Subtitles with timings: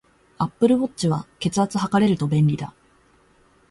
[0.39, 2.73] アップルウォッチは、血圧測れると便利だ